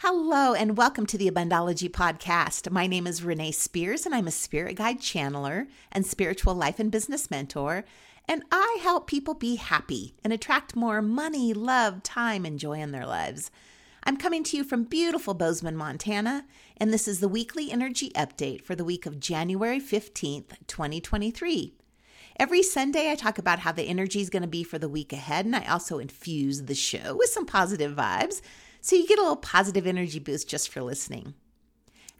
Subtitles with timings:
[0.00, 2.70] Hello, and welcome to the Abundology Podcast.
[2.70, 6.92] My name is Renee Spears, and I'm a spirit guide channeler and spiritual life and
[6.92, 7.82] business mentor.
[8.28, 12.92] And I help people be happy and attract more money, love, time, and joy in
[12.92, 13.50] their lives.
[14.04, 16.44] I'm coming to you from beautiful Bozeman, Montana,
[16.76, 21.72] and this is the weekly energy update for the week of January 15th, 2023.
[22.38, 25.14] Every Sunday, I talk about how the energy is going to be for the week
[25.14, 28.42] ahead, and I also infuse the show with some positive vibes
[28.86, 31.34] so you get a little positive energy boost just for listening.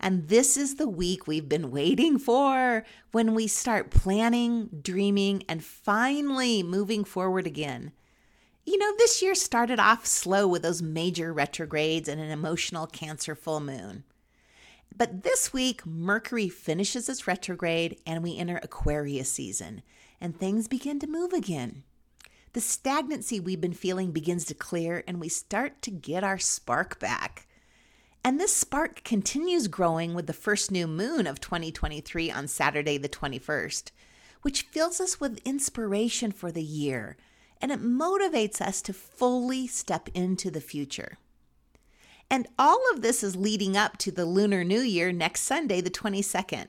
[0.00, 5.62] And this is the week we've been waiting for when we start planning, dreaming, and
[5.62, 7.92] finally moving forward again.
[8.64, 13.36] You know, this year started off slow with those major retrogrades and an emotional Cancer
[13.36, 14.02] full moon.
[14.94, 19.82] But this week, Mercury finishes its retrograde and we enter Aquarius season,
[20.20, 21.84] and things begin to move again
[22.56, 26.98] the stagnancy we've been feeling begins to clear and we start to get our spark
[26.98, 27.46] back.
[28.24, 33.10] And this spark continues growing with the first new moon of 2023 on Saturday, the
[33.10, 33.90] 21st,
[34.40, 37.18] which fills us with inspiration for the year
[37.60, 41.18] and it motivates us to fully step into the future.
[42.30, 45.90] And all of this is leading up to the Lunar New Year next Sunday, the
[45.90, 46.68] 22nd.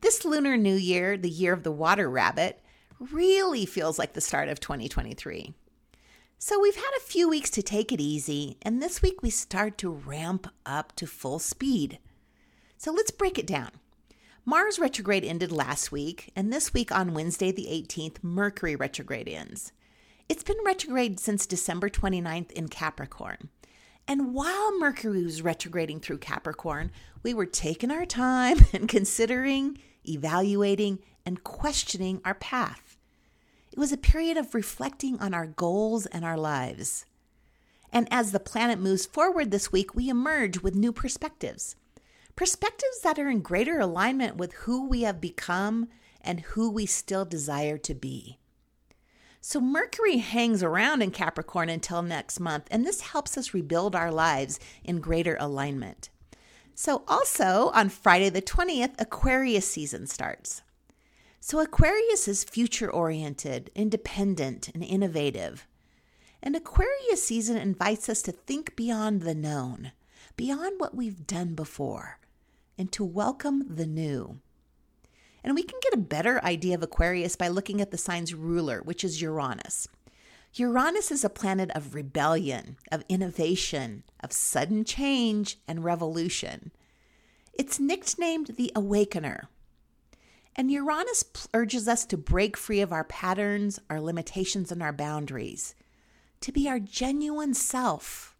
[0.00, 2.62] This Lunar New Year, the year of the water rabbit,
[2.98, 5.54] really feels like the start of 2023.
[6.38, 9.78] So we've had a few weeks to take it easy, and this week we start
[9.78, 11.98] to ramp up to full speed.
[12.76, 13.70] So let's break it down.
[14.44, 19.72] Mars retrograde ended last week, and this week on Wednesday, the 18th, Mercury retrograde ends.
[20.28, 23.48] It's been retrograde since December 29th in Capricorn.
[24.06, 26.92] And while Mercury was retrograding through Capricorn,
[27.24, 32.85] we were taking our time and considering, evaluating, and questioning our path.
[33.76, 37.04] It was a period of reflecting on our goals and our lives.
[37.92, 41.76] And as the planet moves forward this week, we emerge with new perspectives.
[42.36, 45.88] Perspectives that are in greater alignment with who we have become
[46.22, 48.38] and who we still desire to be.
[49.42, 54.10] So, Mercury hangs around in Capricorn until next month, and this helps us rebuild our
[54.10, 56.08] lives in greater alignment.
[56.74, 60.62] So, also on Friday the 20th, Aquarius season starts.
[61.40, 65.66] So Aquarius is future oriented, independent, and innovative.
[66.42, 69.92] And Aquarius season invites us to think beyond the known,
[70.36, 72.18] beyond what we've done before,
[72.78, 74.40] and to welcome the new.
[75.44, 78.80] And we can get a better idea of Aquarius by looking at the sign's ruler,
[78.82, 79.86] which is Uranus.
[80.54, 86.72] Uranus is a planet of rebellion, of innovation, of sudden change and revolution.
[87.52, 89.48] It's nicknamed the Awakener
[90.56, 91.22] and Uranus
[91.52, 95.74] urges us to break free of our patterns, our limitations, and our boundaries,
[96.40, 98.34] to be our genuine self,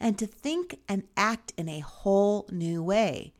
[0.00, 3.34] and to think and act in a whole new way.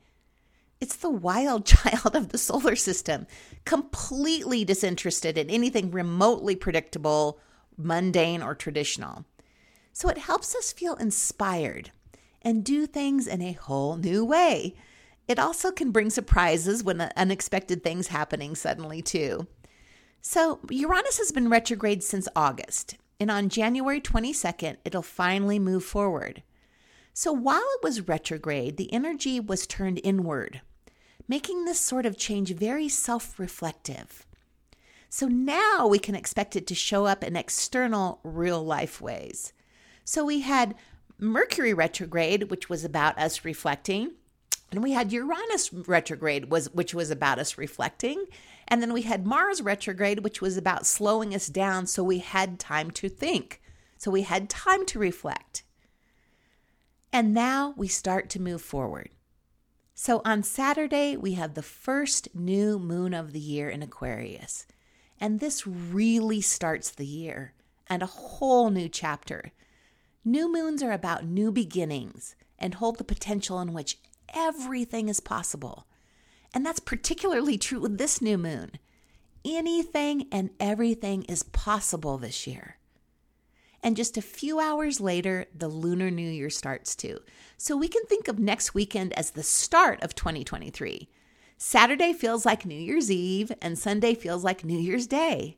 [0.79, 3.25] It's the wild child of the solar system,
[3.65, 7.39] completely disinterested in anything remotely predictable,
[7.75, 9.25] mundane, or traditional.
[9.93, 11.91] So it helps us feel inspired
[12.43, 14.75] and do things in a whole new way
[15.31, 19.47] it also can bring surprises when unexpected things happening suddenly too.
[20.21, 26.43] So, Uranus has been retrograde since August, and on January 22nd, it'll finally move forward.
[27.13, 30.61] So, while it was retrograde, the energy was turned inward,
[31.27, 34.25] making this sort of change very self reflective.
[35.13, 39.51] So now we can expect it to show up in external, real life ways.
[40.05, 40.73] So we had
[41.19, 44.13] Mercury retrograde, which was about us reflecting.
[44.71, 48.25] And we had Uranus retrograde was which was about us reflecting,
[48.67, 52.59] and then we had Mars retrograde which was about slowing us down so we had
[52.59, 53.61] time to think.
[53.97, 55.63] So we had time to reflect.
[57.13, 59.09] And now we start to move forward.
[59.93, 64.65] So on Saturday, we have the first new moon of the year in Aquarius.
[65.19, 67.53] And this really starts the year
[67.87, 69.51] and a whole new chapter.
[70.25, 73.99] New moons are about new beginnings and hold the potential in which
[74.33, 75.87] everything is possible.
[76.53, 78.71] And that's particularly true with this new moon.
[79.45, 82.77] Anything and everything is possible this year.
[83.83, 87.19] And just a few hours later, the Lunar New Year starts too.
[87.57, 91.09] So we can think of next weekend as the start of 2023.
[91.57, 95.57] Saturday feels like New Year's Eve, and Sunday feels like New Year's Day.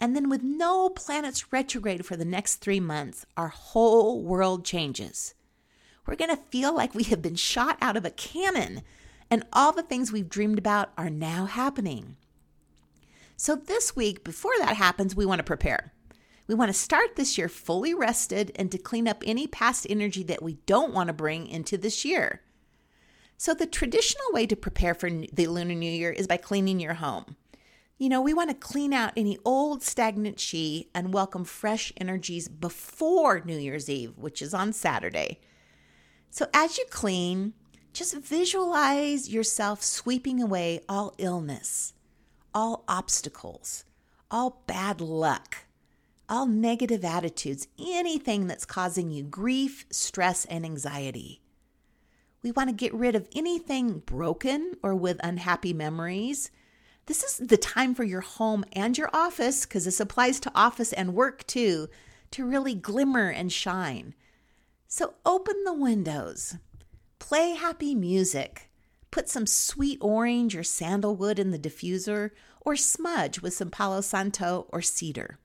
[0.00, 5.34] And then, with no planets retrograde for the next three months, our whole world changes.
[6.08, 8.80] We're going to feel like we have been shot out of a cannon,
[9.30, 12.16] and all the things we've dreamed about are now happening.
[13.36, 15.92] So, this week, before that happens, we want to prepare.
[16.46, 20.22] We want to start this year fully rested and to clean up any past energy
[20.22, 22.40] that we don't want to bring into this year.
[23.36, 26.94] So, the traditional way to prepare for the Lunar New Year is by cleaning your
[26.94, 27.36] home.
[27.98, 32.48] You know, we want to clean out any old stagnant chi and welcome fresh energies
[32.48, 35.40] before New Year's Eve, which is on Saturday.
[36.30, 37.54] So, as you clean,
[37.92, 41.94] just visualize yourself sweeping away all illness,
[42.54, 43.84] all obstacles,
[44.30, 45.66] all bad luck
[46.28, 51.40] all negative attitudes, anything that's causing you grief, stress, and anxiety.
[52.42, 56.50] We want to get rid of anything broken or with unhappy memories.
[57.06, 60.92] This is the time for your home and your office, because this applies to office
[60.92, 61.88] and work too,
[62.32, 64.14] to really glimmer and shine.
[64.90, 66.56] So open the windows,
[67.18, 68.70] play happy music,
[69.10, 72.30] put some sweet orange or sandalwood in the diffuser,
[72.62, 75.38] or smudge with some Palo Santo or cedar.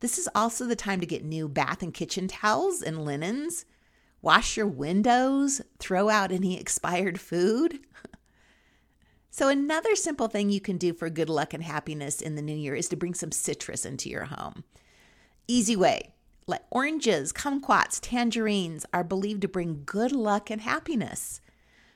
[0.00, 3.64] This is also the time to get new bath and kitchen towels and linens,
[4.22, 7.78] wash your windows, throw out any expired food.
[9.30, 12.56] so, another simple thing you can do for good luck and happiness in the new
[12.56, 14.64] year is to bring some citrus into your home.
[15.46, 16.14] Easy way.
[16.46, 21.40] Like oranges, kumquats, tangerines are believed to bring good luck and happiness.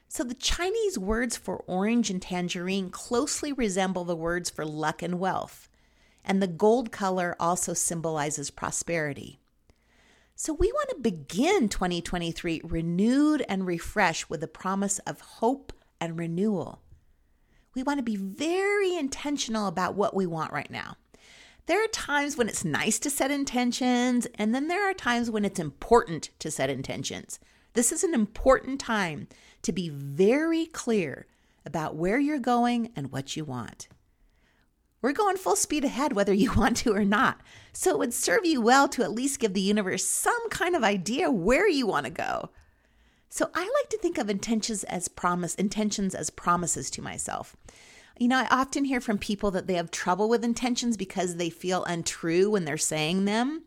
[0.09, 5.19] So, the Chinese words for orange and tangerine closely resemble the words for luck and
[5.19, 5.69] wealth
[6.27, 9.39] and the gold color also symbolizes prosperity.
[10.35, 16.19] So we want to begin 2023 renewed and refreshed with the promise of hope and
[16.19, 16.83] renewal.
[17.75, 20.97] We want to be very intentional about what we want right now.
[21.67, 25.45] There are times when it's nice to set intentions, and then there are times when
[25.45, 27.41] it's important to set intentions.
[27.75, 29.27] This is an important time
[29.63, 31.27] to be very clear
[31.65, 33.89] about where you're going and what you want.
[35.03, 37.41] We're going full speed ahead whether you want to or not.
[37.73, 40.85] So it would serve you well to at least give the universe some kind of
[40.85, 42.51] idea where you want to go.
[43.29, 47.57] So I like to think of intentions as promise intentions as promises to myself.
[48.19, 51.51] You know, I often hear from people that they have trouble with intentions because they
[51.51, 53.65] feel untrue when they're saying them.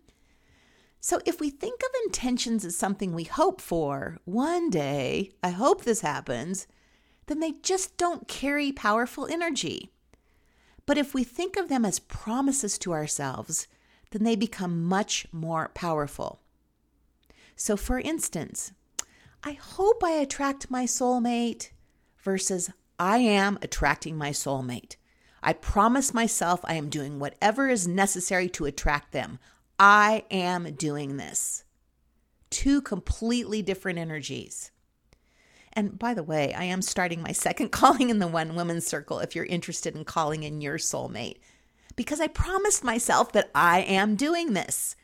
[1.01, 5.84] So if we think of intentions as something we hope for, one day, I hope
[5.84, 6.68] this happens,
[7.28, 9.92] then they just don't carry powerful energy.
[10.86, 13.68] But if we think of them as promises to ourselves,
[14.10, 16.42] then they become much more powerful.
[17.56, 18.72] So, for instance,
[19.44, 21.69] I hope I attract my soulmate
[22.18, 24.98] versus I am attracting my soulmate.
[25.42, 29.40] I promise myself I am doing whatever is necessary to attract them.
[29.80, 31.63] I am doing this.
[32.50, 34.72] Two completely different energies.
[35.72, 39.19] And by the way, I am starting my second calling in the One Woman Circle
[39.19, 41.38] if you're interested in calling in your soulmate,
[41.95, 44.95] because I promised myself that I am doing this.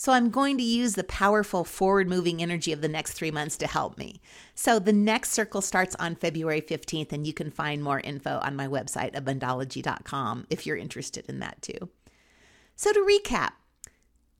[0.00, 3.58] So I'm going to use the powerful forward moving energy of the next three months
[3.58, 4.22] to help me.
[4.54, 8.56] So the next circle starts on February 15th, and you can find more info on
[8.56, 11.90] my website, abundology.com, if you're interested in that too.
[12.76, 13.50] So to recap,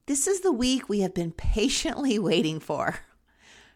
[0.07, 3.01] this is the week we have been patiently waiting for.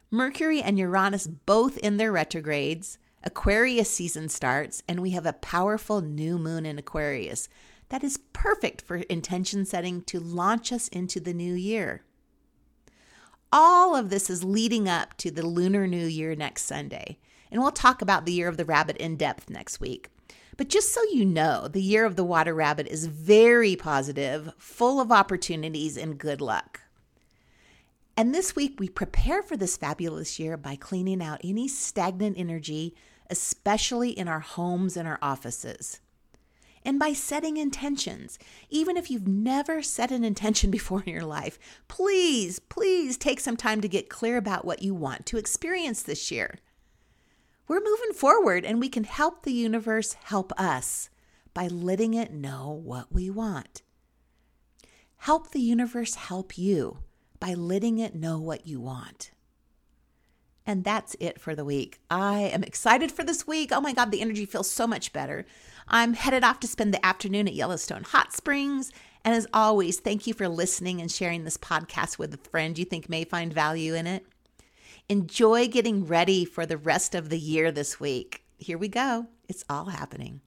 [0.10, 2.98] Mercury and Uranus both in their retrogrades.
[3.24, 7.48] Aquarius season starts, and we have a powerful new moon in Aquarius
[7.90, 12.04] that is perfect for intention setting to launch us into the new year.
[13.52, 17.20] All of this is leading up to the Lunar New Year next Sunday,
[17.52, 20.10] and we'll talk about the Year of the Rabbit in depth next week.
[20.58, 25.00] But just so you know, the Year of the Water Rabbit is very positive, full
[25.00, 26.82] of opportunities and good luck.
[28.18, 32.96] And this week, we prepare for this fabulous year by cleaning out any stagnant energy,
[33.30, 36.00] especially in our homes and our offices.
[36.86, 38.38] And by setting intentions,
[38.70, 43.58] even if you've never set an intention before in your life, please, please take some
[43.58, 46.60] time to get clear about what you want to experience this year.
[47.68, 51.10] We're moving forward and we can help the universe help us
[51.56, 53.82] by letting it know what we want.
[55.18, 57.00] Help the universe help you
[57.40, 59.32] by letting it know what you want.
[60.68, 62.00] And that's it for the week.
[62.10, 63.72] I am excited for this week.
[63.72, 65.46] Oh my God, the energy feels so much better.
[65.88, 68.92] I'm headed off to spend the afternoon at Yellowstone Hot Springs.
[69.24, 72.86] And as always, thank you for listening and sharing this podcast with a friend you
[72.86, 74.26] think may find value in it.
[75.08, 78.44] Enjoy getting ready for the rest of the year this week.
[78.58, 79.28] Here we go.
[79.48, 80.42] It's all happening.